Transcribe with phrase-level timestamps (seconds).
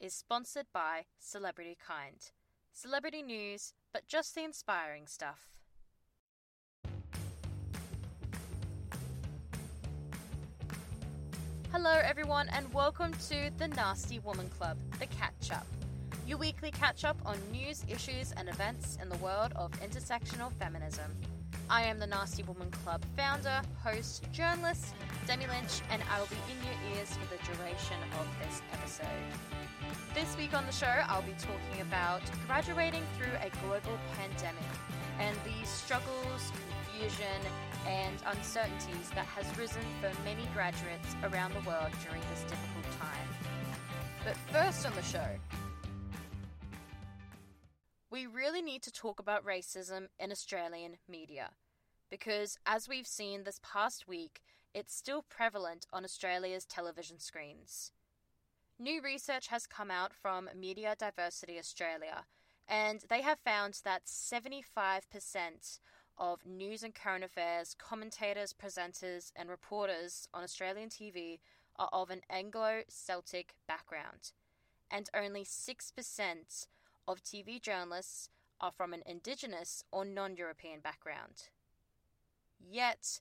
[0.00, 2.30] is sponsored by Celebrity Kind.
[2.72, 5.48] Celebrity news, but just the inspiring stuff.
[11.72, 15.66] Hello, everyone, and welcome to the Nasty Woman Club, the catch up.
[16.26, 21.10] Your weekly catch up on news, issues, and events in the world of intersectional feminism.
[21.70, 24.94] I am the Nasty Woman Club founder, host, journalist,
[25.26, 29.06] Demi Lynch, and I will be in your ears for the duration of this episode.
[30.14, 34.62] This week on the show, I'll be talking about graduating through a global pandemic
[35.18, 36.52] and the struggles,
[36.92, 37.40] confusion,
[37.86, 43.28] and uncertainties that has risen for many graduates around the world during this difficult time.
[44.24, 45.28] But first on the show,
[48.14, 51.50] we really need to talk about racism in Australian media
[52.08, 54.40] because, as we've seen this past week,
[54.72, 57.90] it's still prevalent on Australia's television screens.
[58.78, 62.22] New research has come out from Media Diversity Australia,
[62.68, 65.80] and they have found that 75%
[66.16, 71.40] of news and current affairs commentators, presenters, and reporters on Australian TV
[71.80, 74.30] are of an Anglo Celtic background,
[74.88, 76.66] and only 6%
[77.06, 78.28] of TV journalists
[78.60, 81.48] are from an Indigenous or non European background.
[82.58, 83.20] Yet,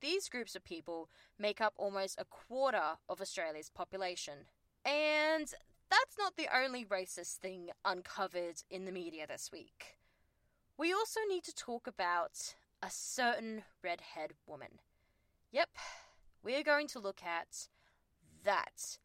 [0.00, 4.46] these groups of people make up almost a quarter of Australia's population.
[4.84, 5.52] And
[5.90, 9.96] that's not the only racist thing uncovered in the media this week.
[10.76, 14.80] We also need to talk about a certain redhead woman.
[15.52, 15.70] Yep,
[16.42, 17.68] we're going to look at
[18.44, 18.98] that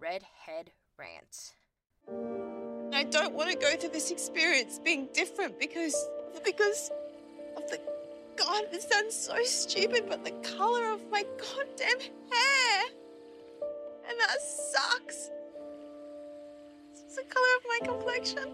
[0.00, 2.39] redhead rant.
[2.94, 5.94] I don't want to go through this experience being different because
[6.44, 6.90] because
[7.56, 7.78] of the
[8.36, 12.84] God, this sounds so stupid, but the color of my goddamn hair.
[14.08, 15.30] And that sucks.
[16.92, 18.48] It's the color of my complexion.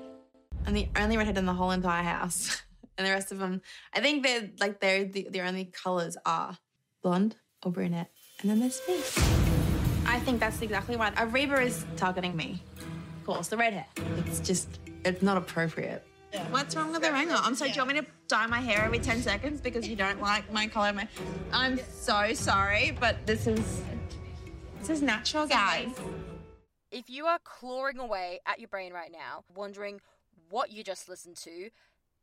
[0.66, 2.62] I'm the only redhead in the whole entire house.
[2.98, 3.60] And the rest of them,
[3.92, 6.56] I think they're like they're the, their only colors are
[7.02, 8.10] blonde or brunette.
[8.40, 8.94] And then there's me.
[10.06, 11.14] I think that's exactly right.
[11.16, 12.62] Ariba is targeting me.
[13.26, 13.86] Of course, the red hair.
[14.18, 16.06] It's just, it's not appropriate.
[16.50, 17.36] What's wrong with the wrangle?
[17.42, 19.96] I'm sorry, do you want me to dye my hair every 10 seconds because you
[19.96, 20.92] don't like my color?
[20.92, 21.08] My...
[21.52, 23.82] I'm so sorry, but this is,
[24.78, 25.88] this is natural, guys.
[26.92, 30.00] If you are clawing away at your brain right now, wondering
[30.48, 31.70] what you just listened to,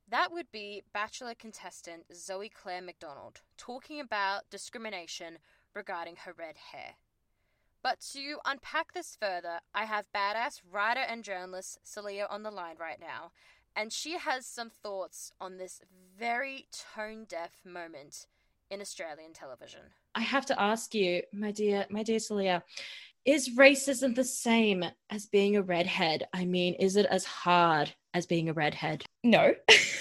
[0.09, 5.39] that would be Bachelor contestant Zoe Claire McDonald talking about discrimination
[5.75, 6.93] regarding her red hair.
[7.83, 12.77] But to unpack this further, I have badass writer and journalist Soaliha on the line
[12.79, 13.31] right now,
[13.75, 15.81] and she has some thoughts on this
[16.17, 18.27] very tone deaf moment
[18.71, 19.81] in Australian television.
[20.15, 22.61] I have to ask you, my dear, my dear Soaliha,
[23.25, 26.27] is racism the same as being a redhead?
[26.33, 29.03] I mean, is it as hard as being a redhead?
[29.23, 29.53] No.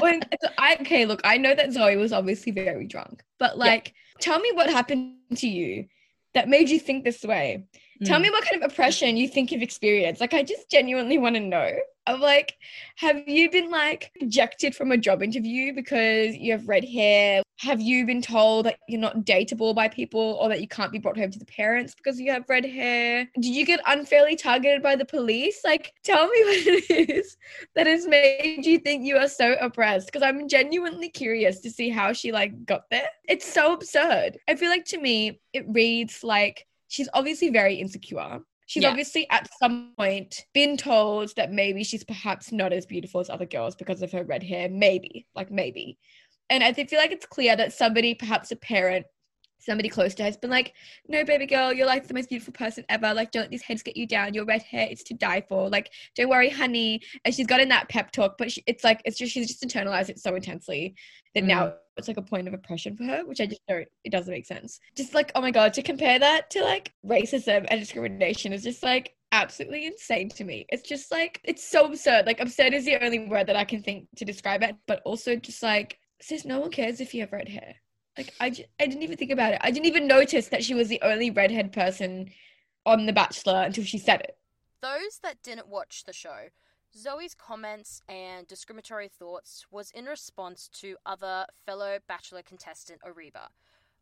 [0.00, 0.22] when,
[0.58, 3.92] I, okay, look, I know that Zoe was obviously very drunk, but like, yeah.
[4.20, 5.86] Tell me what happened to you
[6.34, 7.64] that made you think this way.
[8.04, 8.22] Tell hmm.
[8.22, 10.20] me what kind of oppression you think you've experienced.
[10.20, 11.72] Like, I just genuinely want to know.
[12.06, 12.56] Of like,
[12.96, 17.42] have you been like rejected from a job interview because you have red hair?
[17.58, 20.98] Have you been told that you're not dateable by people or that you can't be
[20.98, 23.28] brought home to the parents because you have red hair?
[23.34, 25.60] Did you get unfairly targeted by the police?
[25.64, 27.36] Like, tell me what it is
[27.74, 31.90] that has made you think you are so oppressed because I'm genuinely curious to see
[31.90, 33.08] how she like got there.
[33.28, 34.38] It's so absurd.
[34.48, 38.40] I feel like to me, it reads like she's obviously very insecure.
[38.66, 38.90] She's yeah.
[38.90, 43.46] obviously at some point been told that maybe she's perhaps not as beautiful as other
[43.46, 44.68] girls because of her red hair.
[44.68, 45.98] Maybe, like maybe.
[46.50, 49.06] And I feel like it's clear that somebody, perhaps a parent,
[49.58, 50.74] somebody close to her has been like,
[51.08, 53.12] no, baby girl, you're like the most beautiful person ever.
[53.12, 54.34] Like, don't let these heads get you down.
[54.34, 55.68] Your red hair is to die for.
[55.68, 57.00] Like, don't worry, honey.
[57.24, 59.62] And she's got in that pep talk, but she, it's like, it's just, she's just
[59.62, 60.94] internalized it so intensely
[61.34, 61.48] that mm.
[61.48, 64.32] now it's like a point of oppression for her, which I just don't, it doesn't
[64.32, 64.80] make sense.
[64.96, 68.82] Just like, oh my God, to compare that to like racism and discrimination is just
[68.82, 70.64] like, absolutely insane to me.
[70.70, 72.26] It's just like it's so absurd.
[72.26, 75.36] Like absurd is the only word that I can think to describe it, but also
[75.36, 77.74] just like sis, no one cares if you have red hair.
[78.16, 78.46] Like I,
[78.80, 79.60] I didn't even think about it.
[79.62, 82.30] I didn't even notice that she was the only redhead person
[82.84, 84.36] on The Bachelor until she said it.
[84.82, 86.48] Those that didn't watch the show,
[86.96, 93.48] Zoe's comments and discriminatory thoughts was in response to other fellow Bachelor contestant Ariba.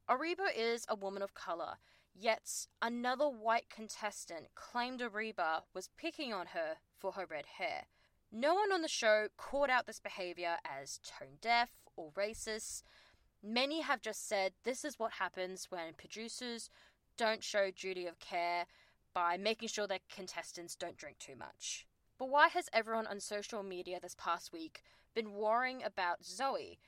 [0.08, 1.78] Ariba is a woman of color,
[2.14, 7.86] yet another white contestant claimed Ariba was picking on her for her red hair.
[8.30, 12.82] No one on the show called out this behavior as tone deaf or racist.
[13.42, 16.70] Many have just said this is what happens when producers
[17.16, 18.66] don't show duty of care
[19.12, 21.86] by making sure their contestants don't drink too much.
[22.18, 24.82] But why has everyone on social media this past week
[25.14, 26.78] been worrying about Zoe?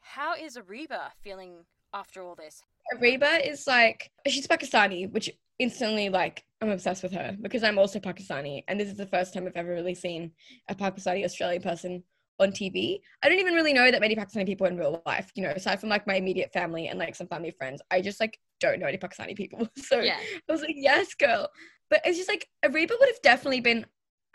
[0.00, 2.62] How is Ariba feeling after all this?
[2.94, 5.28] Ariba is like she's Pakistani, which
[5.58, 9.34] instantly like I'm obsessed with her because I'm also Pakistani, and this is the first
[9.34, 10.30] time I've ever really seen
[10.68, 12.04] a Pakistani Australian person
[12.38, 13.00] on TV.
[13.24, 15.80] I don't even really know that many Pakistani people in real life, you know, aside
[15.80, 17.82] from like my immediate family and like some family friends.
[17.90, 19.68] I just like don't know any Pakistani people.
[19.78, 20.18] So Yeah.
[20.48, 21.48] I was like, yes, girl.
[21.90, 23.86] But it's just like Ariba would have definitely been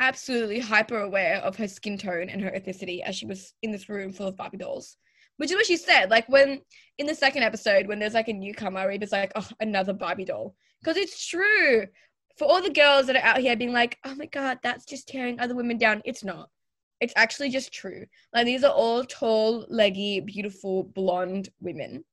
[0.01, 3.87] absolutely hyper aware of her skin tone and her ethnicity as she was in this
[3.87, 4.97] room full of Barbie dolls.
[5.37, 6.09] Which is what she said.
[6.09, 6.61] Like when
[6.97, 10.55] in the second episode, when there's like a newcomer, Ariba's like, oh, another Barbie doll.
[10.81, 11.87] Because it's true.
[12.37, 15.07] For all the girls that are out here being like, oh my God, that's just
[15.07, 16.01] tearing other women down.
[16.05, 16.49] It's not.
[16.99, 18.05] It's actually just true.
[18.33, 22.03] Like these are all tall, leggy, beautiful, blonde women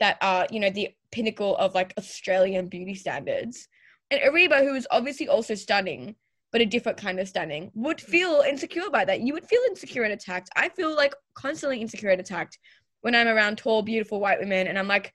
[0.00, 3.68] that are, you know, the pinnacle of like Australian beauty standards.
[4.10, 6.16] And Ariba, who is obviously also stunning,
[6.52, 8.04] but a different kind of stunning, would mm.
[8.04, 9.20] feel insecure by that.
[9.20, 10.50] You would feel insecure and attacked.
[10.56, 12.58] I feel like constantly insecure and attacked
[13.02, 15.12] when I'm around tall, beautiful white women and I'm like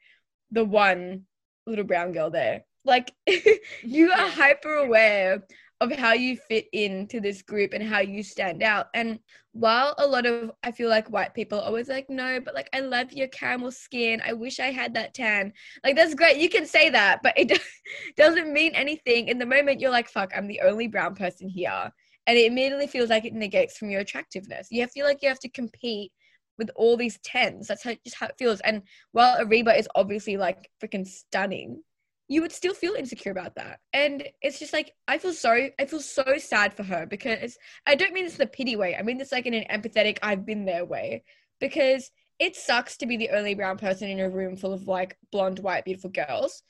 [0.51, 1.23] the one
[1.67, 2.63] little brown girl there.
[2.83, 3.11] Like
[3.83, 5.43] you are hyper aware
[5.81, 8.87] of how you fit into this group and how you stand out.
[8.93, 9.19] And
[9.51, 12.79] while a lot of I feel like white people always like, no, but like I
[12.79, 14.21] love your caramel skin.
[14.25, 15.51] I wish I had that tan.
[15.83, 16.37] Like that's great.
[16.37, 17.59] You can say that, but it
[18.17, 19.27] doesn't mean anything.
[19.27, 21.91] In the moment you're like, fuck, I'm the only brown person here.
[22.27, 24.67] And it immediately feels like it negates from your attractiveness.
[24.71, 26.11] You feel like you have to compete
[26.57, 27.67] with all these tens.
[27.67, 28.61] That's how just how it feels.
[28.61, 28.81] And
[29.11, 31.83] while Ariba is obviously like freaking stunning,
[32.27, 33.79] you would still feel insecure about that.
[33.93, 37.95] And it's just like I feel so I feel so sad for her because I
[37.95, 38.95] don't mean this in a pity way.
[38.95, 41.23] I mean this like in an empathetic I've been there way.
[41.59, 45.17] Because it sucks to be the only brown person in a room full of like
[45.31, 46.63] blonde, white, beautiful girls.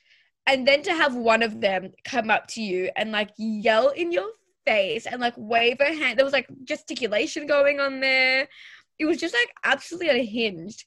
[0.46, 4.12] And then to have one of them come up to you and like yell in
[4.12, 4.28] your
[4.64, 6.18] face and like wave her hand.
[6.18, 8.46] There was like gesticulation going on there.
[8.98, 10.84] It was just like absolutely unhinged.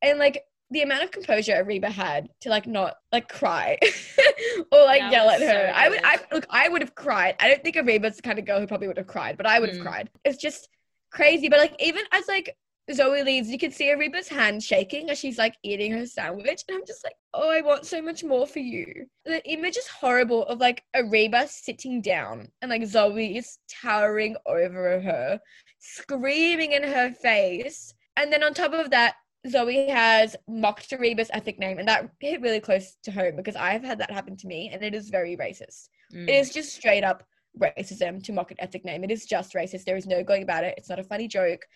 [0.00, 3.78] And like the amount of composure Ariba had to like not like cry
[4.72, 5.46] or like That yell at her.
[5.46, 7.36] so I would I look I would have cried.
[7.40, 9.60] I don't think Ariba's the kind of girl who probably would have cried, but I
[9.60, 9.82] would have Mm.
[9.82, 10.10] cried.
[10.24, 10.68] It's just
[11.10, 11.48] crazy.
[11.48, 12.56] But like even as like
[12.92, 16.64] Zoe leaves, you can see Ariba's hand shaking as she's like eating her sandwich.
[16.68, 19.06] And I'm just like, oh, I want so much more for you.
[19.24, 25.00] The image is horrible of like Ariba sitting down and like Zoe is towering over
[25.00, 25.38] her,
[25.78, 27.94] screaming in her face.
[28.16, 29.14] And then on top of that,
[29.48, 33.82] Zoe has mocked Ariba's ethnic name, and that hit really close to home because I've
[33.82, 35.88] had that happen to me, and it is very racist.
[36.14, 36.28] Mm.
[36.28, 37.24] It is just straight up
[37.58, 39.04] racism to mock an ethnic name.
[39.04, 39.84] It is just racist.
[39.84, 40.74] There is no going about it.
[40.76, 41.66] It's not a funny joke.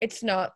[0.00, 0.52] It's not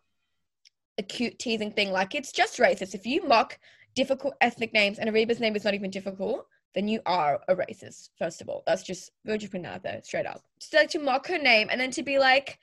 [0.99, 1.90] a cute teasing thing.
[1.90, 2.94] Like it's just racist.
[2.94, 3.58] If you mock
[3.94, 8.11] difficult ethnic names and Ariba's name is not even difficult, then you are a racist.
[8.18, 10.42] First of all, that's just we're just putting that out there straight up.
[10.61, 12.59] Just like to mock her name and then to be like,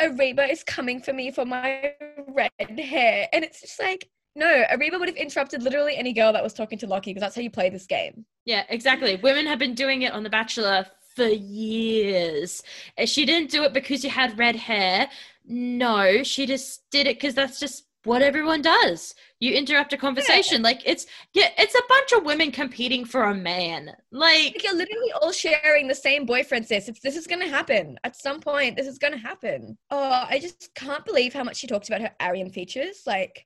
[0.00, 1.94] Ariba is coming for me for my
[2.28, 4.08] red hair, and it's just like.
[4.34, 7.36] No, Ariba would have interrupted literally any girl that was talking to Locky because that's
[7.36, 8.24] how you play this game.
[8.46, 9.16] Yeah, exactly.
[9.16, 12.62] Women have been doing it on The Bachelor for years.
[13.04, 15.10] She didn't do it because you had red hair.
[15.44, 19.14] No, she just did it because that's just what everyone does.
[19.40, 20.62] You interrupt a conversation.
[20.62, 23.92] Like it's yeah, it's a bunch of women competing for a man.
[24.10, 26.88] Like Like you're literally all sharing the same boyfriend, sis.
[26.88, 28.76] It's, this is gonna happen at some point.
[28.76, 29.76] This is gonna happen.
[29.90, 33.44] Oh, I just can't believe how much she talks about her Aryan features, like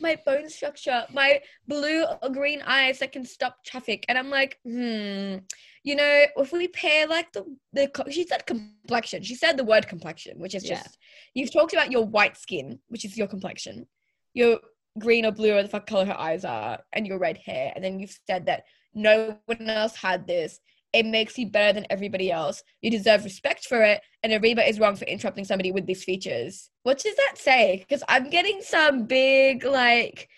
[0.00, 4.58] my bone structure, my blue or green eyes that can stop traffic, and I'm like,
[4.64, 5.36] hmm.
[5.84, 9.88] You know, if we pair like the the she said complexion, she said the word
[9.88, 10.76] complexion, which is Yeah.
[10.76, 10.96] just
[11.34, 13.88] you've talked about your white skin, which is your complexion,
[14.32, 14.60] your
[14.96, 17.82] green or blue or the fuck color her eyes are, and your red hair, and
[17.82, 18.62] then you've said that
[18.94, 20.60] no one else had this.
[20.92, 22.62] It makes you better than everybody else.
[22.82, 24.02] You deserve respect for it.
[24.22, 26.70] And Ariba is wrong for interrupting somebody with these features.
[26.82, 27.78] What does that say?
[27.78, 30.28] Because I'm getting some big, like,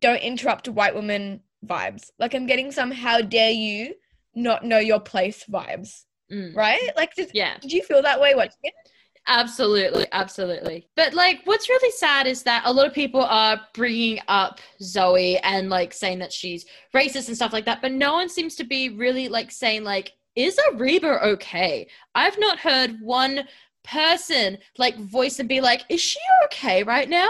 [0.00, 2.10] don't interrupt a white woman vibes.
[2.18, 3.94] Like, I'm getting some how dare you
[4.34, 6.54] not know your place vibes, mm.
[6.56, 6.90] right?
[6.96, 7.58] Like, did, yeah.
[7.60, 8.74] did you feel that way watching it?
[9.30, 10.88] Absolutely, absolutely.
[10.96, 15.36] But like, what's really sad is that a lot of people are bringing up Zoe
[15.40, 18.64] and like saying that she's racist and stuff like that, but no one seems to
[18.64, 21.88] be really like saying like, is Ariba okay?
[22.14, 23.46] I've not heard one
[23.84, 27.28] person like voice and be like, is she okay right now?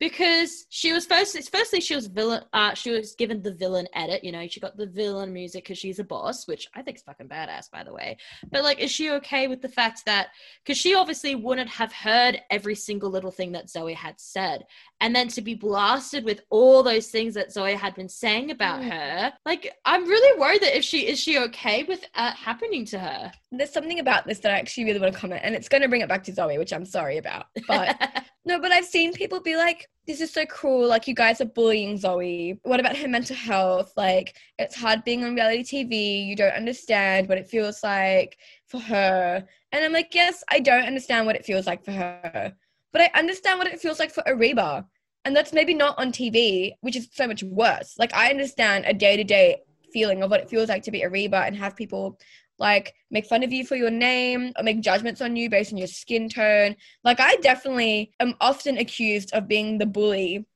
[0.00, 4.24] Because she was first firstly she was villain uh she was given the villain edit
[4.24, 7.02] you know she got the villain music because she's a boss which i think is
[7.02, 8.16] fucking badass by the way.
[8.50, 10.28] But like is she okay with the fact that
[10.64, 14.64] because she obviously wouldn't have heard every single little thing that zoe had said.
[15.00, 18.80] And then to be blasted with all those things that zoe had been saying about
[18.80, 18.90] mm.
[18.90, 22.98] her like i'm really worried that if she is she okay with uh, happening to
[22.98, 23.32] her?
[23.52, 25.88] There's something about this that i actually really want to comment and it's going to
[25.88, 29.40] bring it back to zoe which i'm sorry about but No, but I've seen people
[29.40, 30.88] be like, this is so cruel.
[30.88, 32.58] Like, you guys are bullying Zoe.
[32.62, 33.92] What about her mental health?
[33.96, 36.26] Like, it's hard being on reality TV.
[36.26, 39.46] You don't understand what it feels like for her.
[39.72, 42.54] And I'm like, yes, I don't understand what it feels like for her,
[42.92, 44.86] but I understand what it feels like for Ariba.
[45.26, 47.94] And that's maybe not on TV, which is so much worse.
[47.98, 49.58] Like, I understand a day to day
[49.92, 52.18] feeling of what it feels like to be Ariba and have people
[52.60, 55.78] like make fun of you for your name or make judgments on you based on
[55.78, 56.76] your skin tone.
[57.02, 60.46] Like I definitely am often accused of being the bully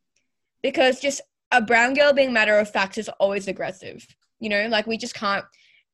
[0.63, 4.07] because just a brown girl being matter of fact is always aggressive.
[4.39, 5.45] You know, like we just can't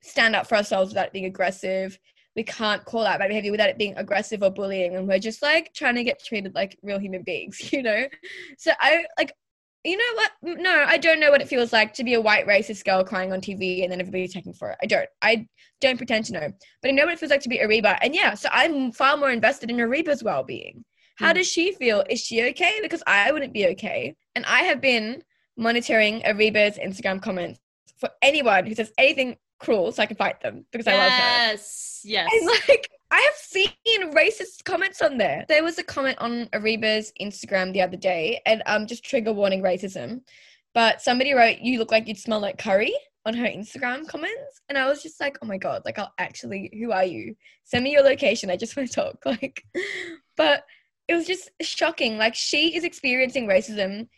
[0.02, 1.99] stand up for ourselves without being aggressive.
[2.35, 4.97] We can't call out bad behavior without it being aggressive or bullying.
[4.97, 8.07] And we're just like trying to get treated like real human beings, you know?
[8.59, 9.33] So I like
[9.85, 10.59] you know what?
[10.61, 13.33] No, I don't know what it feels like to be a white racist girl crying
[13.33, 14.79] on TV and then everybody taking for it.
[14.83, 15.09] I don't.
[15.23, 15.47] I
[15.81, 16.53] don't pretend to know.
[16.83, 17.99] But I know what it feels like to be Ariba.
[18.03, 20.85] And yeah, so I'm far more invested in Ariba's well being.
[21.17, 21.37] How mm.
[21.37, 22.05] does she feel?
[22.11, 22.79] Is she okay?
[22.83, 24.15] Because I wouldn't be okay.
[24.35, 25.23] And I have been
[25.57, 27.59] monitoring Ariba's Instagram comments
[27.99, 31.13] for anyone who says anything cruel so I can fight them because yes, I love
[31.13, 31.53] her.
[31.53, 32.31] Yes, yes.
[32.33, 35.45] And like I have seen racist comments on there.
[35.49, 39.62] There was a comment on Ariba's Instagram the other day, and um, just trigger warning
[39.62, 40.21] racism.
[40.75, 42.95] But somebody wrote, "You look like you'd smell like curry."
[43.26, 45.83] on her Instagram comments, and I was just like, "Oh my god!
[45.85, 47.37] Like, I'll actually, who are you?
[47.64, 48.50] Send me your location.
[48.50, 49.62] I just want to talk." Like,
[50.37, 50.64] but
[51.09, 52.17] it was just shocking.
[52.19, 54.09] Like, she is experiencing racism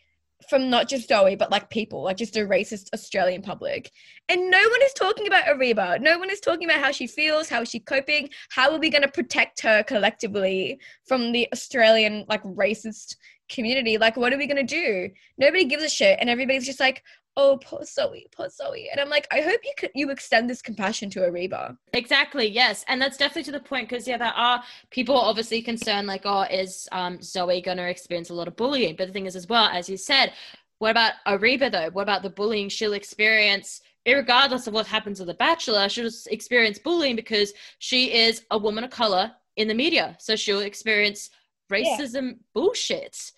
[0.49, 3.91] from not just Zoe, but like people, like just a racist Australian public.
[4.29, 6.01] And no one is talking about Ariba.
[6.01, 8.91] No one is talking about how she feels, how is she coping, how are we
[8.91, 13.17] going to protect her collectively from the Australian like racist
[13.49, 13.99] community?
[13.99, 15.11] Like, what are we going to do?
[15.39, 16.19] Nobody gives a shit.
[16.21, 17.03] And everybody's just like,
[17.37, 18.89] oh poor Zoe, poor Zoe.
[18.91, 21.77] And I'm like, I hope you could you extend this compassion to Ariba.
[21.93, 22.85] Exactly, yes.
[22.89, 26.43] And that's definitely to the point because yeah, there are people obviously concerned like, oh,
[26.43, 28.97] is um Zoe gonna experience a lot of bullying?
[28.97, 30.33] But the thing is as well, as you said,
[30.79, 31.91] what about Ariba though?
[31.91, 36.79] What about the bullying she'll experience regardless of what happens with the bachelor, she'll experience
[36.79, 40.17] bullying because she is a woman of color in the media.
[40.19, 41.31] So she'll experience
[41.71, 42.37] racism yeah.
[42.55, 43.33] bullshit.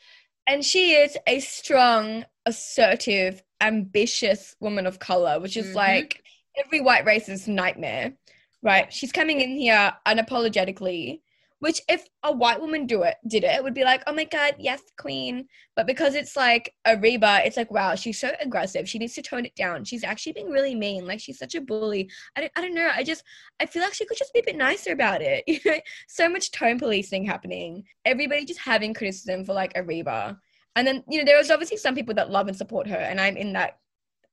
[0.46, 5.76] And she is a strong, assertive, ambitious woman of color, which is mm-hmm.
[5.76, 6.22] like
[6.56, 8.14] every white racist nightmare,
[8.62, 8.92] right?
[8.92, 11.20] She's coming in here unapologetically,
[11.64, 14.24] which if a white woman do it did it, it would be like, oh my
[14.24, 15.46] god, yes, queen.
[15.76, 18.86] But because it's like a Reba, it's like, wow, she's so aggressive.
[18.86, 19.84] She needs to tone it down.
[19.84, 21.06] She's actually being really mean.
[21.06, 22.10] Like she's such a bully.
[22.36, 22.90] I don't, I don't know.
[22.94, 23.24] I just,
[23.60, 25.44] I feel like she could just be a bit nicer about it.
[25.54, 27.84] You know, so much tone policing happening.
[28.04, 30.36] Everybody just having criticism for like Ariba.
[30.76, 33.20] And then, you know, there was obviously some people that love and support her, and
[33.20, 33.78] I'm in that,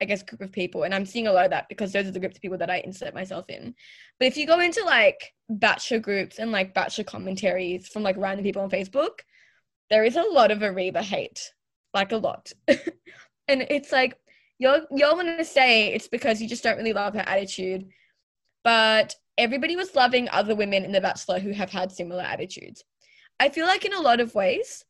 [0.02, 0.84] I guess, group of people.
[0.84, 2.70] And I'm seeing a lot of that because those are the groups of people that
[2.70, 3.76] I insert myself in.
[4.20, 8.44] But if you go into like bachelor groups and like bachelor commentaries from like random
[8.44, 9.20] people on Facebook,
[9.90, 11.52] there is a lot of Ariba hate,
[11.94, 12.52] like a lot.
[12.68, 12.82] and
[13.70, 14.18] it's like,
[14.58, 17.90] you're, you're to say it's because you just don't really love her attitude.
[18.64, 22.84] But everybody was loving other women in The Bachelor who have had similar attitudes.
[23.40, 24.86] I feel like in a lot of ways,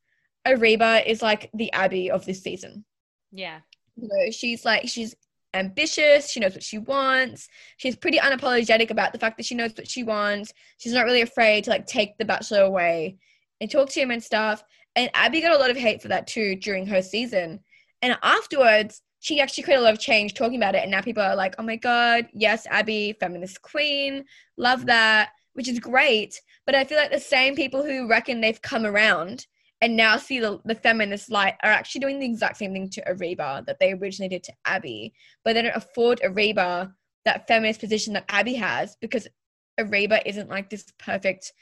[0.47, 2.85] Ariba is like the Abby of this season.
[3.31, 3.59] Yeah.
[3.95, 5.15] You know, she's like she's
[5.53, 7.47] ambitious, she knows what she wants.
[7.77, 10.53] She's pretty unapologetic about the fact that she knows what she wants.
[10.77, 13.17] She's not really afraid to like take the bachelor away
[13.59, 14.63] and talk to him and stuff.
[14.95, 17.59] And Abby got a lot of hate for that too during her season.
[18.01, 20.81] And afterwards, she actually created a lot of change talking about it.
[20.81, 24.25] And now people are like, oh my God, yes, Abby, feminist queen,
[24.57, 26.41] love that, which is great.
[26.65, 29.45] But I feel like the same people who reckon they've come around
[29.81, 33.01] and now see the, the feminist light are actually doing the exact same thing to
[33.01, 36.93] Ariba that they originally did to Abby, but they don't afford Ariba
[37.25, 39.27] that feminist position that Abby has because
[39.79, 41.53] Ariba isn't like this perfect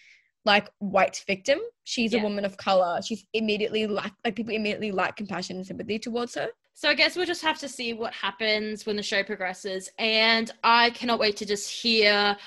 [0.45, 1.59] like white victim.
[1.83, 2.19] She's yeah.
[2.19, 3.01] a woman of color.
[3.01, 6.49] She's immediately like like people immediately like compassion and sympathy towards her.
[6.73, 9.91] So I guess we'll just have to see what happens when the show progresses.
[9.97, 12.37] And I cannot wait to just hear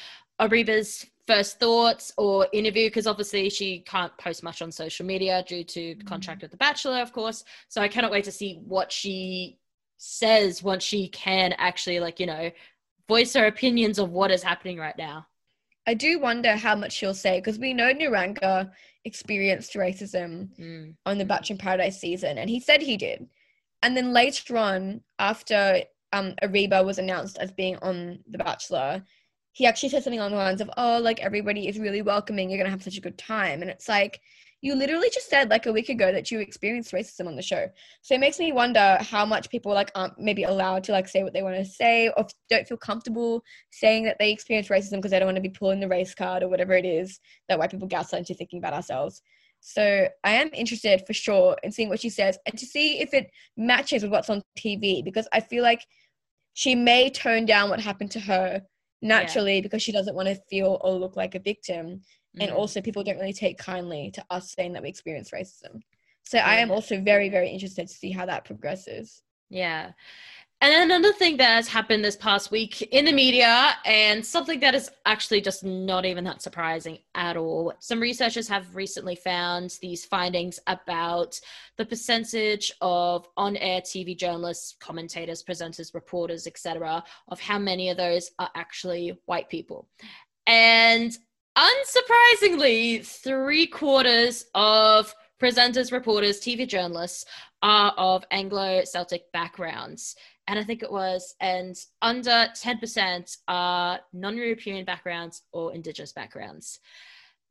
[0.43, 5.63] Ariba's first thoughts or interview because obviously she can't post much on social media due
[5.63, 6.07] to Mm.
[6.07, 9.59] contract with the bachelor of course so i cannot wait to see what she
[9.99, 12.51] says once she can actually like you know
[13.07, 15.27] voice her opinions of what is happening right now
[15.85, 18.71] I do wonder how much she'll say because we know Niranga
[19.05, 20.95] experienced racism Mm.
[21.07, 23.29] on the Bachelor in Paradise season, and he said he did.
[23.83, 25.83] And then later on, after
[26.13, 29.03] um, Ariba was announced as being on The Bachelor,
[29.53, 32.51] he actually said something along the lines of, "Oh, like everybody is really welcoming.
[32.51, 34.21] You're gonna have such a good time." And it's like
[34.63, 37.69] you literally just said like a week ago that you experienced racism on the show.
[38.03, 41.25] So it makes me wonder how much people like aren't maybe allowed to like say
[41.25, 43.43] what they want to say or don't feel comfortable
[43.73, 46.45] saying that they experience racism because they don't want to be pulling the race card
[46.45, 47.19] or whatever it is
[47.49, 49.21] that white people gaslight into thinking about ourselves.
[49.59, 53.13] So I am interested for sure in seeing what she says and to see if
[53.15, 55.85] it matches with what's on TV because I feel like
[56.55, 58.63] she may tone down what happened to her
[59.03, 62.03] naturally because she doesn't want to feel or look like a victim.
[62.41, 62.57] And Mm.
[62.57, 65.83] also, people don't really take kindly to us saying that we experience racism.
[66.25, 69.23] So I am also very, very interested to see how that progresses.
[69.51, 69.93] Yeah.
[70.63, 74.61] And then another thing that has happened this past week in the media, and something
[74.61, 77.75] that is actually just not even that surprising at all.
[77.81, 81.41] Some researchers have recently found these findings about
[81.79, 87.97] the percentage of on air TV journalists, commentators, presenters, reporters, etc., of how many of
[87.97, 89.89] those are actually white people.
[90.47, 91.11] And
[91.59, 97.25] unsurprisingly, three quarters of presenters, reporters, TV journalists
[97.63, 100.15] are of Anglo Celtic backgrounds.
[100.53, 106.79] And I think it was, and under 10% are non European backgrounds or Indigenous backgrounds.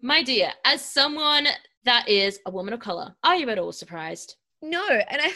[0.03, 1.47] My dear, as someone
[1.83, 4.35] that is a woman of color, are you at all surprised?
[4.61, 5.33] No, and I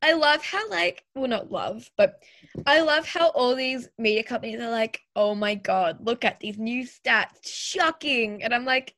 [0.00, 2.22] I love how like well not love, but
[2.66, 6.56] I love how all these media companies are like, oh my god, look at these
[6.56, 8.44] new stats, shocking.
[8.44, 8.94] And I'm like,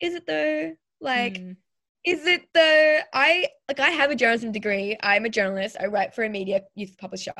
[0.00, 0.72] is it though?
[0.98, 1.56] Like, Mm.
[2.04, 2.98] Is it though?
[3.12, 4.96] I like I have a journalism degree.
[5.02, 5.76] I'm a journalist.
[5.80, 7.32] I write for a media youth publisher.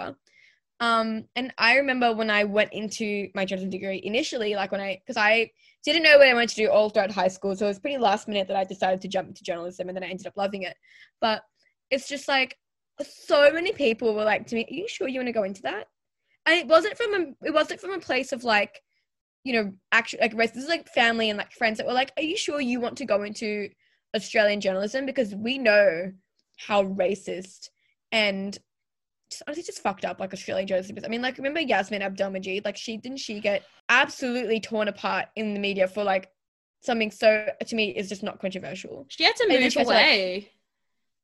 [0.80, 5.00] Um, and I remember when I went into my journalism degree initially, like when I
[5.04, 5.50] because I
[5.84, 7.98] didn't know what I wanted to do all throughout high school, so it was pretty
[7.98, 10.62] last minute that I decided to jump into journalism, and then I ended up loving
[10.62, 10.76] it.
[11.20, 11.42] But
[11.90, 12.56] it's just like
[13.02, 15.62] so many people were like to me, "Are you sure you want to go into
[15.62, 15.88] that?"
[16.46, 18.80] And it wasn't from a it wasn't from a place of like,
[19.44, 20.54] you know, actually like.
[20.54, 22.98] This is like family and like friends that were like, "Are you sure you want
[22.98, 23.68] to go into
[24.14, 26.12] Australian journalism?" Because we know
[26.56, 27.70] how racist
[28.12, 28.56] and
[29.30, 31.04] just honestly just fucked up like Australian journalism is.
[31.04, 32.64] I mean, like remember Yassmin Abdel-Magied?
[32.64, 36.30] Like she didn't she get absolutely torn apart in the media for like
[36.80, 39.06] something so to me is just not controversial.
[39.08, 40.50] She had to move like- away.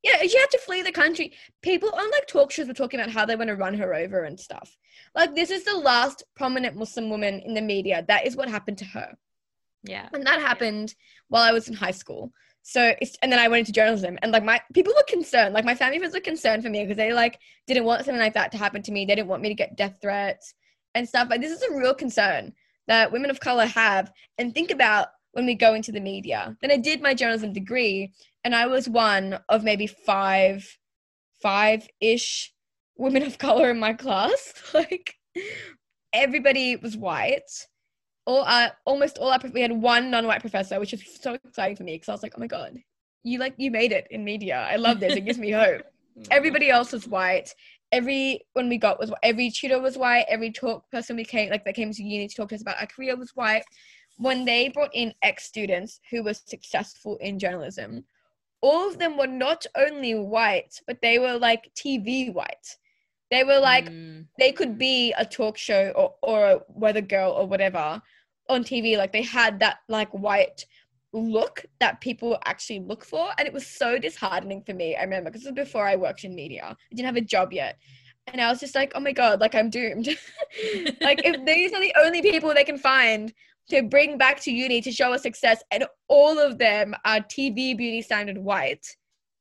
[0.02, 1.34] Yeah, she had to flee the country.
[1.60, 4.24] People on like talk shows were talking about how they want to run her over
[4.24, 4.74] and stuff.
[5.14, 8.02] Like this is the last prominent Muslim woman in the media.
[8.08, 9.14] That is what happened to her.
[9.82, 10.08] yeah.
[10.14, 10.94] And that happened
[11.28, 12.32] while I was in high school.
[12.62, 15.54] So and then I went into journalism and like my people were concerned.
[15.54, 18.34] Like my family members were concerned for me because they like didn't want something like
[18.34, 19.04] that to happen to me.
[19.04, 20.54] They didn't want me to get death threats
[20.94, 21.28] and stuff.
[21.30, 22.52] Like this is a real concern
[22.86, 26.56] that women of color have and think about when we go into the media.
[26.60, 28.12] Then I did my journalism degree
[28.44, 30.66] and I was one of maybe five
[31.42, 32.52] five ish
[32.96, 34.52] women of color in my class.
[34.74, 35.14] Like
[36.12, 37.50] everybody was white
[38.30, 41.82] all uh, almost all our we had one non-white professor, which is so exciting for
[41.82, 42.78] me because I was like, oh my god,
[43.24, 44.66] you like you made it in media.
[44.70, 45.16] I love this.
[45.16, 45.82] It gives me hope.
[46.30, 47.52] Everybody else was white.
[47.92, 50.26] Every when we got was every tutor was white.
[50.28, 52.80] Every talk person we came like that came to uni to talk to us about
[52.80, 53.64] our career was white.
[54.16, 58.04] When they brought in ex students who were successful in journalism,
[58.60, 62.68] all of them were not only white, but they were like TV white.
[63.32, 64.26] They were like Mm.
[64.38, 68.00] they could be a talk show or, or a weather girl or whatever
[68.50, 68.96] on TV.
[68.96, 70.66] Like they had that like white
[71.12, 73.30] look that people actually look for.
[73.38, 74.96] And it was so disheartening for me.
[74.96, 76.64] I remember because this was before I worked in media.
[76.64, 77.78] I didn't have a job yet.
[78.26, 80.06] And I was just like, oh my God, like I'm doomed.
[81.00, 83.32] like if these are the only people they can find
[83.70, 87.76] to bring back to uni to show us success and all of them are TV
[87.76, 88.86] beauty standard white,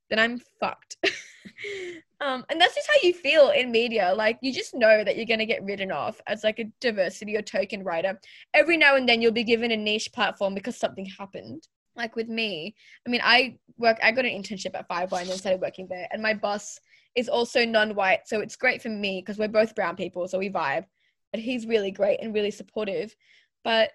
[0.10, 0.98] then I'm fucked.
[2.22, 4.14] um, and that's just how you feel in media.
[4.16, 7.42] Like you just know that you're gonna get written off as like a diversity or
[7.42, 8.20] token writer.
[8.54, 11.68] Every now and then you'll be given a niche platform because something happened.
[11.96, 13.98] Like with me, I mean, I work.
[14.04, 16.80] I got an internship at Five One and then started working there, and my boss
[17.16, 20.50] is also non-white, so it's great for me because we're both brown people, so we
[20.50, 20.86] vibe.
[21.32, 23.16] But he's really great and really supportive.
[23.64, 23.92] But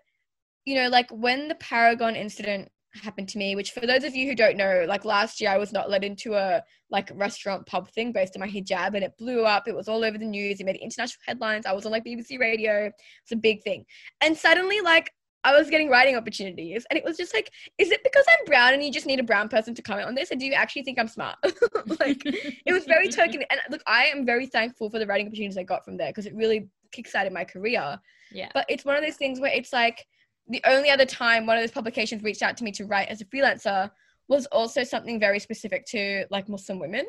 [0.65, 2.71] you know, like when the Paragon incident
[3.03, 5.59] happened to me, which for those of you who don't know, like last year I
[5.59, 9.17] was not let into a like restaurant pub thing based on my hijab and it
[9.19, 9.67] blew up.
[9.67, 10.61] It was all over the news.
[10.61, 11.67] It made international headlines.
[11.67, 12.91] I was on like BBC radio.
[13.23, 13.85] It's a big thing.
[14.21, 15.11] And suddenly like
[15.45, 16.87] I was getting writing opportunities.
[16.89, 19.25] And it was just like, is it because I'm brown and you just need a
[19.25, 20.33] brown person to comment on this?
[20.33, 21.37] Or do you actually think I'm smart?
[22.01, 23.45] like, it was very token.
[23.51, 26.25] And look, I am very thankful for the writing opportunities I got from there because
[26.25, 28.01] it really kickstarted my career.
[28.33, 28.49] Yeah.
[28.55, 30.07] But it's one of those things where it's like
[30.49, 33.21] the only other time one of those publications reached out to me to write as
[33.21, 33.91] a freelancer
[34.29, 37.07] was also something very specific to like Muslim women.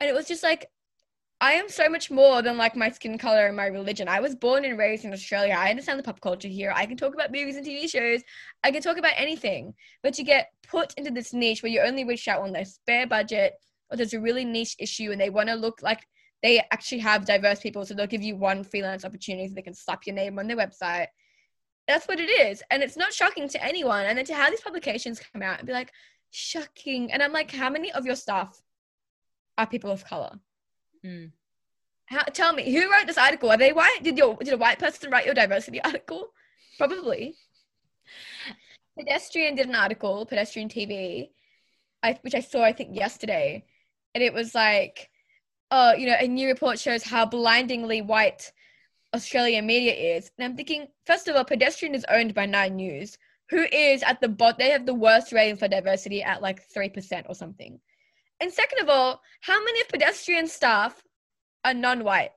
[0.00, 0.66] And it was just like,
[1.42, 4.08] I am so much more than like my skin color and my religion.
[4.08, 5.54] I was born and raised in Australia.
[5.56, 6.70] I understand the pop culture here.
[6.74, 8.20] I can talk about movies and TV shows.
[8.62, 9.72] I can talk about anything.
[10.02, 13.06] But you get put into this niche where you only reach out on their spare
[13.06, 13.54] budget
[13.90, 16.06] or there's a really niche issue and they want to look like
[16.42, 17.86] they actually have diverse people.
[17.86, 20.58] So they'll give you one freelance opportunity so they can slap your name on their
[20.58, 21.06] website.
[21.90, 22.62] That's what it is.
[22.70, 24.06] And it's not shocking to anyone.
[24.06, 25.90] And then to have these publications come out and be like,
[26.30, 27.10] shocking.
[27.10, 28.62] And I'm like, how many of your staff
[29.58, 30.38] are people of color?
[31.04, 31.32] Mm.
[32.06, 33.50] How, tell me, who wrote this article?
[33.50, 33.98] Are they white?
[34.04, 36.28] Did your did a white person write your diversity article?
[36.78, 37.34] Probably.
[38.96, 41.30] Pedestrian did an article, Pedestrian TV,
[42.04, 43.64] I, which I saw I think yesterday,
[44.14, 45.10] and it was like,
[45.72, 48.52] oh, you know, a new report shows how blindingly white
[49.14, 50.30] Australian media is.
[50.38, 53.18] And I'm thinking, first of all, Pedestrian is owned by Nine News,
[53.48, 54.58] who is at the bot.
[54.58, 57.80] They have the worst rating for diversity at like three percent or something.
[58.40, 61.02] And second of all, how many of pedestrian staff
[61.64, 62.30] are non-white?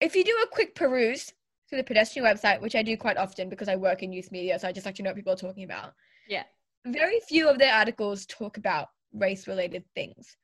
[0.00, 1.32] If you do a quick peruse
[1.68, 4.58] through the pedestrian website, which I do quite often because I work in youth media,
[4.58, 5.94] so I just like to know what people are talking about.
[6.28, 6.44] Yeah.
[6.86, 10.36] Very few of their articles talk about race-related things.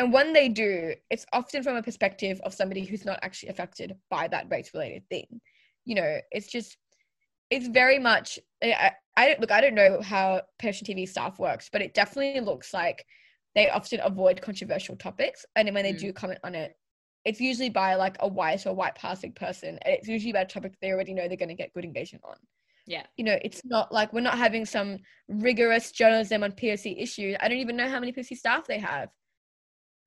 [0.00, 3.94] And when they do, it's often from a perspective of somebody who's not actually affected
[4.08, 5.42] by that race-related thing.
[5.84, 6.78] You know, it's just
[7.50, 11.68] it's very much I, I don't look I don't know how pedestrian TV staff works,
[11.70, 13.04] but it definitely looks like
[13.54, 15.44] they often avoid controversial topics.
[15.54, 15.98] And when they Mm.
[15.98, 16.78] do comment on it,
[17.26, 19.78] it's usually by like a white or white passing person.
[19.82, 22.24] And it's usually about a topic they already know they're going to get good engagement
[22.24, 22.36] on.
[22.86, 23.04] Yeah.
[23.18, 24.96] You know, it's not like we're not having some
[25.28, 27.36] rigorous journalism on POC issues.
[27.38, 29.10] I don't even know how many POC staff they have.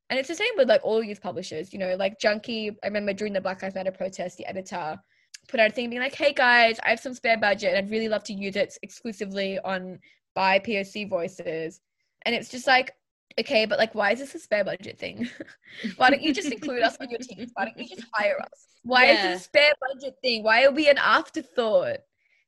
[0.10, 2.76] And it's the same with like all youth publishers, you know, like Junkee.
[2.84, 5.00] I remember during the Black Lives Matter protest, the editor
[5.48, 7.92] put out a thing being like, hey guys, I have some spare budget and I'd
[7.92, 10.00] really love to use it exclusively on
[10.36, 11.82] by POC voices.
[12.26, 12.92] And it's just like,
[13.40, 15.28] okay, but like, why is this a spare budget thing?
[15.98, 17.52] why don't you just include us on your teams?
[17.56, 18.68] Why don't you just hire us?
[18.84, 19.28] Why is Yeah.
[19.32, 20.44] this a spare budget thing?
[20.44, 21.98] Why are we an afterthought?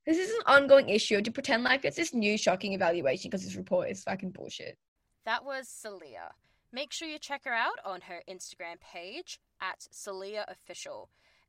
[0.06, 3.56] This is an ongoing issue to pretend like it's this new shocking evaluation because this
[3.56, 4.78] report is fucking bullshit.
[5.26, 6.30] That was Soaliha.
[6.76, 11.08] Make sure you check her out on her Instagram page at Soaliha Official.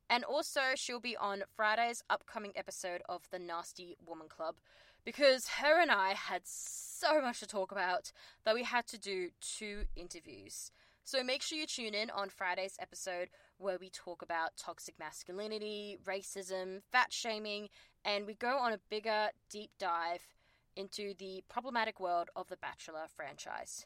[0.09, 4.55] And also, she'll be on Friday's upcoming episode of the Nasty Woman Club
[5.03, 8.13] because her and I had so much to talk about
[8.45, 10.71] that we had to do two interviews.
[11.03, 15.97] So make sure you tune in on Friday's episode where we talk about toxic masculinity,
[16.05, 17.67] racism, fat shaming,
[18.05, 20.21] and we go on a bigger deep dive
[20.77, 23.85] into the problematic world of the Bachelor franchise.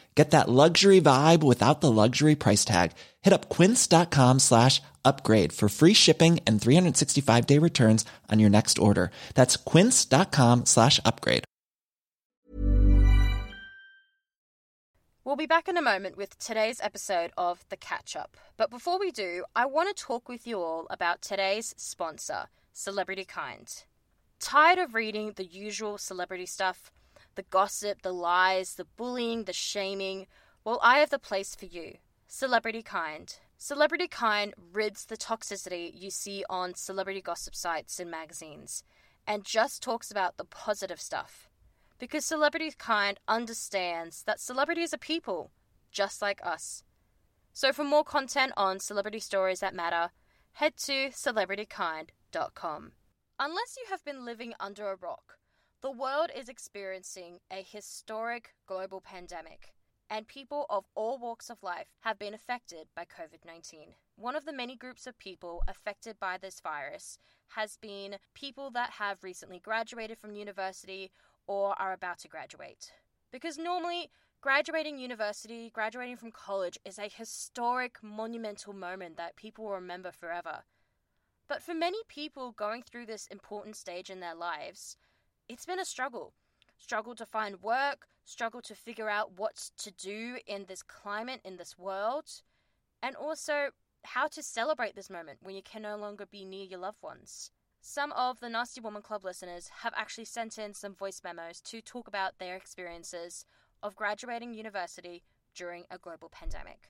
[0.15, 2.91] Get that luxury vibe without the luxury price tag.
[3.21, 8.77] Hit up quince.com slash upgrade for free shipping and 365 day returns on your next
[8.77, 9.11] order.
[9.35, 11.43] That's quince.com slash upgrade.
[15.23, 18.35] We'll be back in a moment with today's episode of The Catch Up.
[18.57, 23.23] But before we do, I want to talk with you all about today's sponsor, Celebrity
[23.23, 23.83] Kind.
[24.39, 26.91] Tired of reading the usual celebrity stuff?
[27.35, 30.27] The gossip, the lies, the bullying, the shaming?
[30.63, 33.37] Well, I have the place for you Celebrity Kind.
[33.57, 38.83] Celebrity Kind rids the toxicity you see on celebrity gossip sites and magazines
[39.27, 41.47] and just talks about the positive stuff.
[41.99, 45.51] Because Celebrity Kind understands that celebrities are people,
[45.91, 46.83] just like us.
[47.53, 50.11] So for more content on celebrity stories that matter,
[50.53, 52.91] head to celebritykind.com.
[53.39, 55.37] Unless you have been living under a rock,
[55.81, 59.73] the world is experiencing a historic global pandemic,
[60.11, 63.95] and people of all walks of life have been affected by COVID 19.
[64.15, 67.17] One of the many groups of people affected by this virus
[67.55, 71.09] has been people that have recently graduated from university
[71.47, 72.91] or are about to graduate.
[73.31, 79.71] Because normally, graduating university, graduating from college is a historic, monumental moment that people will
[79.71, 80.59] remember forever.
[81.47, 84.95] But for many people going through this important stage in their lives,
[85.51, 86.33] it's been a struggle.
[86.77, 91.57] struggle to find work, struggle to figure out what to do in this climate, in
[91.57, 92.41] this world,
[93.03, 93.69] and also
[94.03, 97.51] how to celebrate this moment when you can no longer be near your loved ones.
[97.81, 101.81] Some of the Nasty Woman Club listeners have actually sent in some voice memos to
[101.81, 103.45] talk about their experiences
[103.83, 106.89] of graduating university during a global pandemic.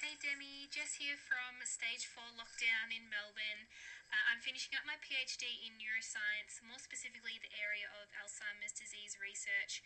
[0.00, 3.66] Hey Demi, Jess here from Stage 4 Lockdown in Melbourne.
[4.10, 9.18] Uh, I'm finishing up my PhD in neuroscience, more specifically the area of Alzheimer's disease
[9.18, 9.82] research.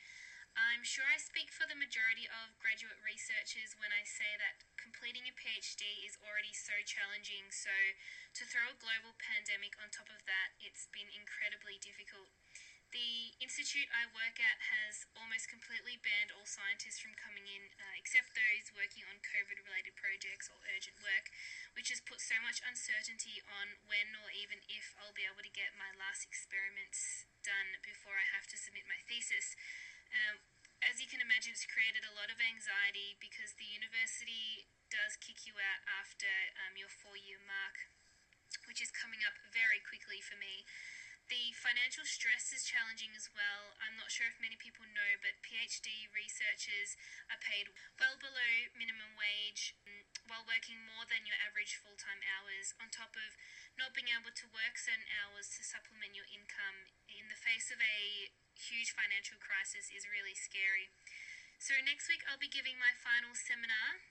[0.58, 5.30] I'm sure I speak for the majority of graduate researchers when I say that completing
[5.30, 7.70] a PhD is already so challenging, so
[8.34, 12.34] to throw a global pandemic on top of that, it's been incredibly difficult.
[12.90, 15.06] The institute I work at has
[15.46, 20.50] completely banned all scientists from coming in, uh, except those working on COVID related projects
[20.50, 21.30] or urgent work,
[21.72, 25.52] which has put so much uncertainty on when or even if I'll be able to
[25.52, 29.56] get my last experiments done before I have to submit my thesis.
[30.10, 30.42] Um,
[30.80, 35.44] as you can imagine, it's created a lot of anxiety because the university does kick
[35.44, 36.28] you out after
[36.66, 37.76] um, your four year mark,
[38.64, 40.64] which is coming up very quickly for me.
[41.30, 43.78] The financial stress is challenging as well.
[43.78, 46.98] I'm not sure if many people know, but PhD researchers
[47.30, 47.70] are paid
[48.02, 52.90] well below minimum wage mm, while working more than your average full time hours, on
[52.90, 53.38] top of
[53.78, 57.78] not being able to work certain hours to supplement your income in the face of
[57.78, 60.90] a huge financial crisis is really scary.
[61.62, 64.02] So, next week I'll be giving my final seminar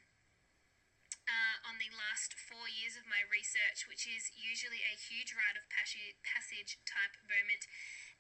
[1.29, 5.57] uh, on the last four years of my research, which is usually a huge rite
[5.61, 7.69] of passage type moment.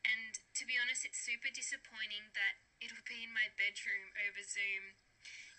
[0.05, 4.95] And to be honest, it's super disappointing that it'll be in my bedroom over Zoom.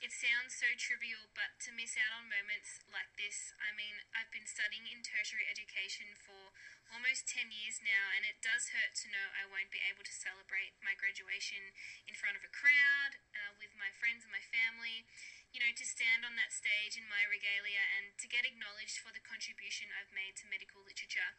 [0.00, 4.32] It sounds so trivial, but to miss out on moments like this, I mean, I've
[4.32, 6.56] been studying in tertiary education for
[6.90, 10.14] almost 10 years now, and it does hurt to know I won't be able to
[10.14, 11.74] celebrate my graduation
[12.06, 15.06] in front of a crowd, uh, with my friends and my family
[15.50, 19.10] you know, to stand on that stage in my regalia and to get acknowledged for
[19.10, 21.34] the contribution I've made to medical literature.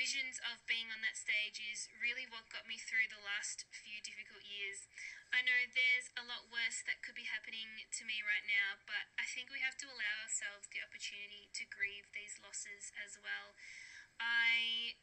[0.00, 4.00] Visions of being on that stage is really what got me through the last few
[4.00, 4.88] difficult years.
[5.28, 9.12] I know there's a lot worse that could be happening to me right now, but
[9.20, 13.52] I think we have to allow ourselves the opportunity to grieve these losses as well.
[14.20, 15.00] I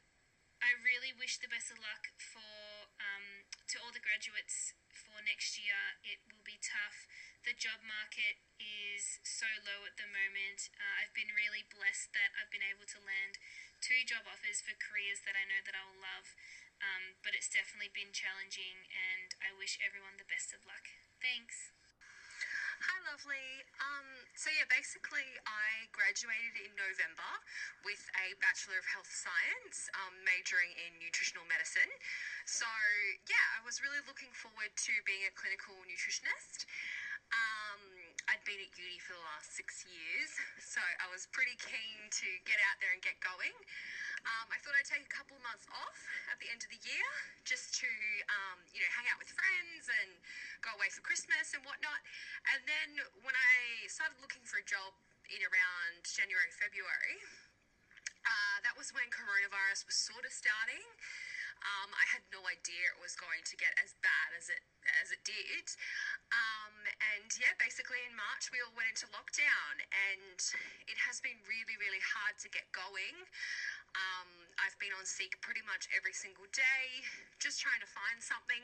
[0.63, 5.57] I really wish the best of luck for um, to all the graduates for next
[5.57, 5.77] year.
[6.01, 7.05] It will be tough.
[7.45, 10.73] The job market is so low at the moment.
[10.75, 13.37] Uh, I've been really blessed that I've been able to land
[13.79, 16.33] two job offers for careers that I know that I will love.
[16.77, 20.85] Um, but it's definitely been challenging, and I wish everyone the best of luck.
[21.17, 21.76] Thanks.
[22.77, 23.65] Hi, lovely.
[23.81, 24.05] Um,
[24.37, 27.31] so, yeah, basically, I graduated in November
[27.81, 31.89] with a Bachelor of Health Science, um, majoring in nutritional medicine.
[32.45, 32.69] So,
[33.25, 36.69] yeah, I was really looking forward to being a clinical nutritionist.
[37.33, 37.81] Um,
[38.27, 42.27] I'd been at uni for the last six years, so I was pretty keen to
[42.43, 43.55] get out there and get going.
[44.27, 46.81] Um, I thought I'd take a couple of months off at the end of the
[46.83, 47.07] year
[47.47, 47.87] just to,
[48.27, 50.11] um, you know, hang out with friends and
[50.59, 52.03] go away for Christmas and whatnot.
[52.51, 54.91] And then when I started looking for a job
[55.31, 57.23] in around January, February,
[58.27, 60.83] uh, that was when coronavirus was sort of starting.
[61.61, 64.63] Um, I had no idea it was going to get as bad as it
[65.03, 65.65] as it did.
[66.31, 66.75] Um,
[67.15, 70.39] and yeah, basically in March we all went into lockdown, and
[70.87, 73.27] it has been really, really hard to get going.
[73.97, 74.29] Um,
[74.61, 77.03] I've been on Seek pretty much every single day,
[77.43, 78.63] just trying to find something.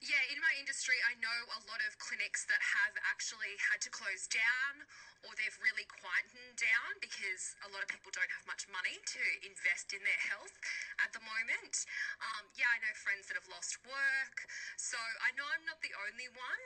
[0.00, 3.92] Yeah, in my industry, I know a lot of clinics that have actually had to
[3.92, 4.88] close down
[5.20, 9.20] or they've really quietened down because a lot of people don't have much money to
[9.44, 10.56] invest in their health
[11.04, 11.84] at the moment.
[12.24, 14.48] Um, yeah, I know friends that have lost work.
[14.80, 16.64] So I know I'm not the only one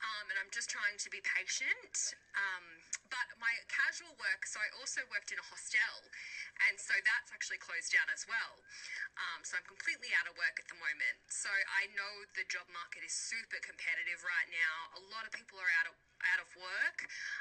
[0.00, 2.16] um, and I'm just trying to be patient.
[2.32, 2.64] Um,
[3.12, 6.00] but my casual work, so I also worked in a hostel
[6.72, 8.64] and so that's actually closed down as well.
[9.20, 11.20] Um, so I'm completely out of work at the moment.
[11.28, 14.74] So I know the job market is super competitive right now.
[14.98, 15.96] A lot of people are out of
[16.36, 16.98] out of work.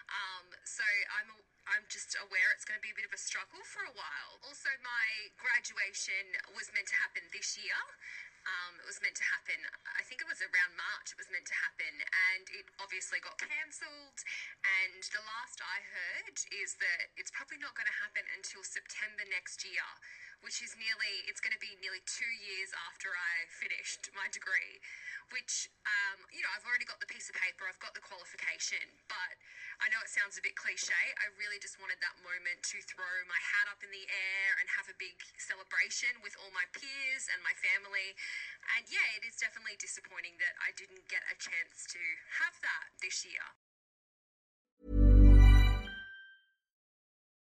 [0.08, 0.86] Um, so
[1.20, 1.30] I'm
[1.70, 4.32] I'm just aware it's going to be a bit of a struggle for a while.
[4.48, 7.78] Also, my graduation was meant to happen this year.
[8.48, 9.60] Um, it was meant to happen,
[10.00, 11.92] I think it was around March, it was meant to happen,
[12.32, 14.20] and it obviously got cancelled.
[14.64, 19.28] And the last I heard is that it's probably not going to happen until September
[19.28, 19.86] next year
[20.42, 24.80] which is nearly, it's going to be nearly two years after I finished my degree,
[25.32, 28.82] which, um, you know, I've already got the piece of paper, I've got the qualification,
[29.08, 29.32] but
[29.80, 31.04] I know it sounds a bit cliche.
[31.22, 34.68] I really just wanted that moment to throw my hat up in the air and
[34.76, 38.16] have a big celebration with all my peers peers and my family.
[38.78, 42.02] And yeah, it is definitely disappointing that I didn't get a chance to
[42.40, 43.44] have that this year.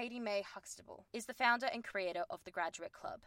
[0.00, 3.20] Katie May Huxtable is the founder and creator of the Graduate Club.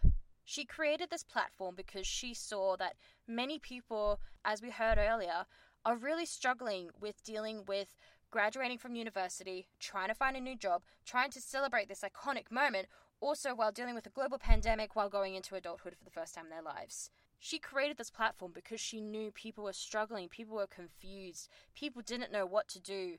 [0.44, 2.96] She created this platform because she saw that
[3.28, 5.46] many people, as we heard earlier,
[5.86, 7.96] are really struggling with dealing with
[8.32, 12.88] graduating from university, trying to find a new job, trying to celebrate this iconic moment,
[13.20, 16.46] also while dealing with a global pandemic while going into adulthood for the first time
[16.46, 17.12] in their lives.
[17.38, 22.32] She created this platform because she knew people were struggling, people were confused, people didn't
[22.32, 23.18] know what to do.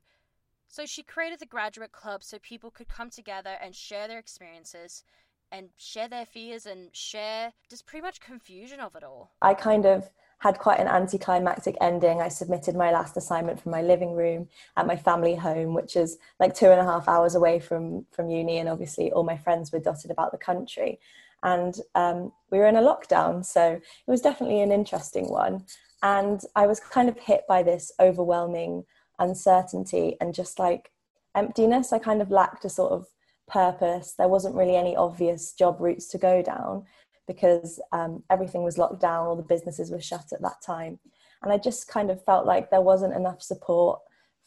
[0.68, 5.04] So she created the Graduate Club so people could come together and share their experiences
[5.52, 9.30] and share their fears and share just pretty much confusion of it all.
[9.40, 12.20] I kind of had quite an anticlimactic ending.
[12.20, 16.18] I submitted my last assignment from my living room at my family home, which is
[16.40, 19.72] like two and a half hours away from from uni, and obviously all my friends
[19.72, 20.98] were dotted about the country.
[21.42, 25.64] And um, we were in a lockdown, so it was definitely an interesting one.
[26.02, 28.84] And I was kind of hit by this overwhelming
[29.18, 30.90] uncertainty and just like
[31.34, 31.92] emptiness.
[31.92, 33.06] I kind of lacked a sort of
[33.48, 34.14] purpose.
[34.16, 36.84] There wasn't really any obvious job routes to go down
[37.26, 40.98] because um, everything was locked down, all the businesses were shut at that time.
[41.42, 44.00] And I just kind of felt like there wasn't enough support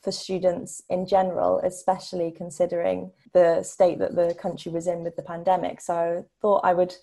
[0.04, 5.24] for students in general, especially considering the state that the country was in with the
[5.24, 5.82] pandemic.
[5.82, 6.96] So I thought I would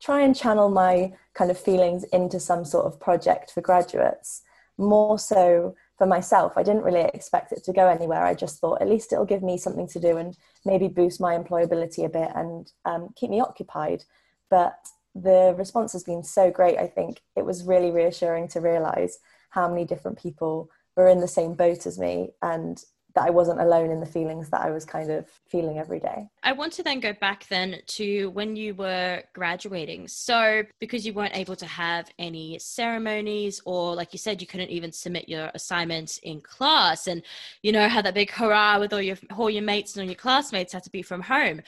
[0.00, 4.42] try and channel my kind of feelings into some sort of project for graduates,
[4.78, 6.52] more so for myself.
[6.56, 8.22] I didn't really expect it to go anywhere.
[8.24, 11.36] I just thought at least it'll give me something to do and maybe boost my
[11.36, 14.04] employability a bit and um, keep me occupied.
[14.50, 14.76] But
[15.14, 16.78] the response has been so great.
[16.78, 19.18] I think it was really reassuring to realize
[19.50, 22.82] how many different people were in the same boat as me and
[23.16, 26.28] that I wasn't alone in the feelings that I was kind of feeling every day.
[26.42, 30.06] I want to then go back then to when you were graduating.
[30.06, 34.70] So, because you weren't able to have any ceremonies, or like you said, you couldn't
[34.70, 37.22] even submit your assignments in class, and
[37.62, 40.14] you know how that big hurrah with all your all your mates and all your
[40.14, 41.62] classmates had to be from home.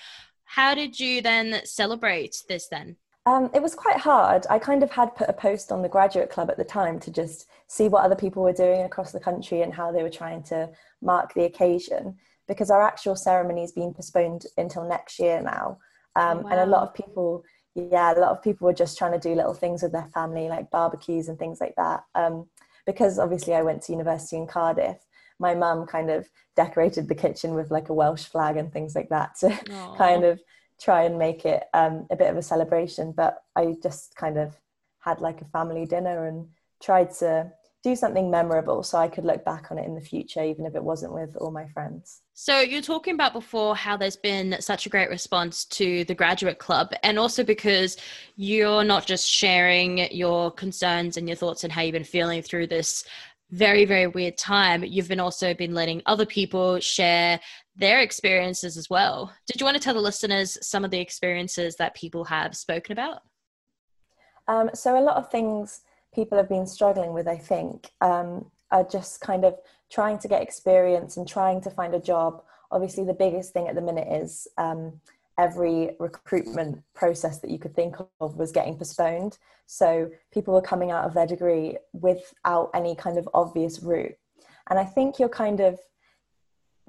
[0.44, 2.96] How did you then celebrate this then?
[3.28, 4.46] Um, it was quite hard.
[4.48, 7.10] I kind of had put a post on the graduate club at the time to
[7.10, 10.42] just see what other people were doing across the country and how they were trying
[10.44, 10.70] to
[11.02, 15.76] mark the occasion because our actual ceremony has been postponed until next year now.
[16.16, 16.48] Um, oh, wow.
[16.48, 19.34] And a lot of people, yeah, a lot of people were just trying to do
[19.34, 22.04] little things with their family, like barbecues and things like that.
[22.14, 22.48] Um,
[22.86, 24.96] because obviously I went to university in Cardiff,
[25.38, 29.10] my mum kind of decorated the kitchen with like a Welsh flag and things like
[29.10, 29.96] that to Aww.
[29.98, 30.40] kind of
[30.80, 33.12] try and make it um, a bit of a celebration.
[33.12, 34.56] But I just kind of
[35.00, 36.48] had like a family dinner and
[36.80, 37.52] tried to
[37.84, 40.74] do something memorable so I could look back on it in the future, even if
[40.74, 42.22] it wasn't with all my friends.
[42.34, 46.58] So, you're talking about before how there's been such a great response to the graduate
[46.58, 47.96] club, and also because
[48.36, 52.66] you're not just sharing your concerns and your thoughts and how you've been feeling through
[52.66, 53.04] this
[53.50, 57.40] very very weird time you've been also been letting other people share
[57.78, 61.76] their experiences as well did you want to tell the listeners some of the experiences
[61.76, 63.22] that people have spoken about
[64.48, 65.82] um, so a lot of things
[66.14, 69.56] people have been struggling with i think um, are just kind of
[69.90, 73.74] trying to get experience and trying to find a job obviously the biggest thing at
[73.74, 75.00] the minute is um,
[75.38, 79.38] every recruitment process that you could think of was getting postponed.
[79.66, 84.16] So people were coming out of their degree without any kind of obvious route.
[84.68, 85.78] And I think you're kind of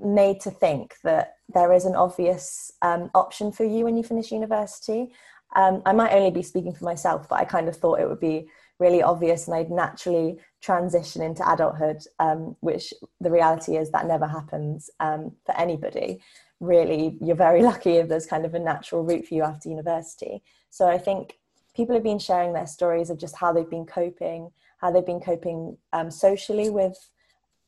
[0.03, 4.31] made to think that there is an obvious um, option for you when you finish
[4.31, 5.11] university.
[5.55, 8.19] Um, I might only be speaking for myself, but I kind of thought it would
[8.19, 8.47] be
[8.79, 14.27] really obvious and I'd naturally transition into adulthood, um, which the reality is that never
[14.27, 16.21] happens um, for anybody
[16.59, 20.41] really you're very lucky if there's kind of a natural route for you after university.
[20.69, 21.37] So I think
[21.75, 25.21] people have been sharing their stories of just how they've been coping, how they've been
[25.21, 26.97] coping um, socially with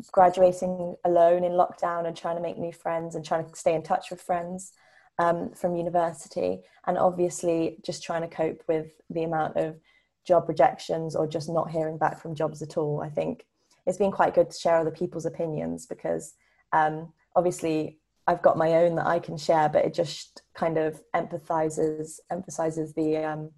[0.09, 3.83] graduating alone in lockdown and trying to make new friends and trying to stay in
[3.83, 4.73] touch with friends
[5.19, 9.79] um, from university, and obviously just trying to cope with the amount of
[10.25, 13.01] job rejections or just not hearing back from jobs at all.
[13.01, 13.45] I think
[13.85, 16.33] it's been quite good to share other people's opinions because
[16.73, 21.01] um, obviously I've got my own that I can share, but it just kind of
[21.13, 23.51] empathizes emphasizes the um,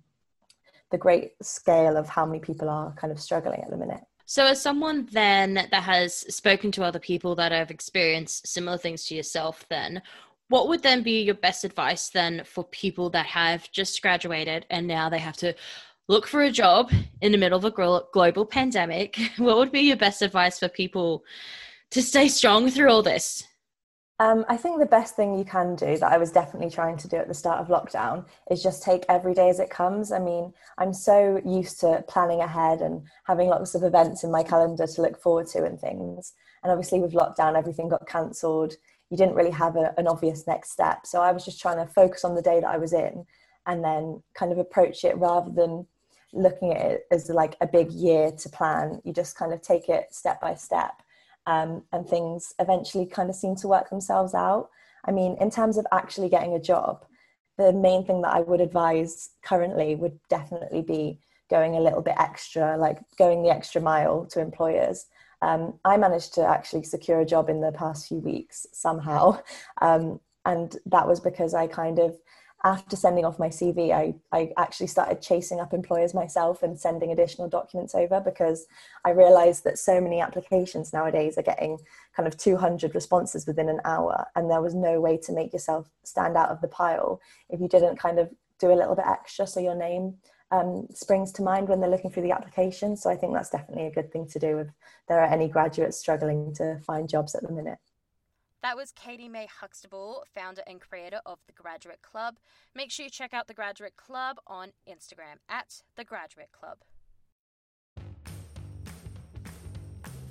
[0.91, 4.04] the great scale of how many people are kind of struggling at the minute.
[4.26, 9.05] So, as someone then that has spoken to other people that have experienced similar things
[9.05, 10.01] to yourself, then
[10.49, 14.88] what would then be your best advice then for people that have just graduated and
[14.88, 15.55] now they have to
[16.07, 19.19] look for a job in the middle of a global pandemic?
[19.38, 21.24] What would be your best advice for people
[21.91, 23.47] to stay strong through all this?
[24.20, 27.07] Um, I think the best thing you can do that I was definitely trying to
[27.07, 30.11] do at the start of lockdown is just take every day as it comes.
[30.11, 34.43] I mean, I'm so used to planning ahead and having lots of events in my
[34.43, 36.34] calendar to look forward to and things.
[36.61, 38.76] And obviously, with lockdown, everything got cancelled.
[39.09, 41.07] You didn't really have a, an obvious next step.
[41.07, 43.26] So I was just trying to focus on the day that I was in
[43.66, 45.88] and then kind of approach it rather than
[46.34, 49.01] looking at it as like a big year to plan.
[49.03, 51.03] You just kind of take it step by step
[51.48, 54.70] um, and things eventually kind of seem to work themselves out.
[55.06, 57.06] I mean, in terms of actually getting a job,
[57.58, 61.20] the main thing that I would advise currently would definitely be
[61.50, 65.06] going a little bit extra, like going the extra mile to employers.
[65.41, 69.39] Um, I managed to actually secure a job in the past few weeks somehow.
[69.82, 72.18] Um, and that was because I kind of
[72.66, 77.11] after sending off my CV, I, I actually started chasing up employers myself and sending
[77.11, 78.66] additional documents over because
[79.03, 81.78] I realized that so many applications nowadays are getting
[82.16, 84.28] kind of 200 responses within an hour.
[84.36, 87.68] And there was no way to make yourself stand out of the pile if you
[87.68, 90.16] didn't kind of do a little bit extra so your name
[90.51, 92.95] um, springs to mind when they're looking through the application.
[92.95, 94.68] So I think that's definitely a good thing to do if
[95.09, 97.80] there are any graduates struggling to find jobs at the minute.
[98.64, 102.38] That was Katie May Huxtable, founder and creator of The Graduate Club.
[102.74, 106.78] Make sure you check out The Graduate Club on Instagram at The Graduate Club.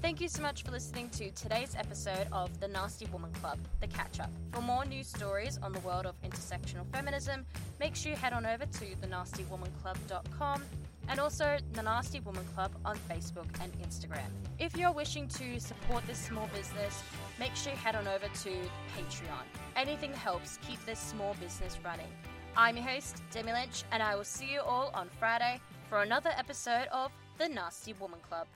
[0.00, 3.86] Thank you so much for listening to today's episode of The Nasty Woman Club, The
[3.86, 4.30] Catch Up.
[4.52, 7.44] For more news stories on the world of intersectional feminism,
[7.78, 10.62] make sure you head on over to thenastywomanclub.com
[11.08, 14.30] and also the Nasty Woman Club on Facebook and Instagram.
[14.58, 17.02] If you're wishing to support this small business,
[17.38, 18.50] make sure you head on over to
[18.96, 19.44] Patreon.
[19.76, 22.08] Anything helps keep this small business running.
[22.56, 26.30] I'm your host, Demi Lynch, and I will see you all on Friday for another
[26.36, 28.46] episode of The Nasty Woman Club.